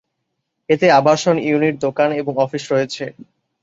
এতে 0.69 0.87
আবাসিক 0.91 1.37
ইউনিট, 1.47 1.75
দোকান 1.85 2.09
এবং 2.11 2.33
অফিস 2.37 2.63
রয়েছে। 2.71 3.05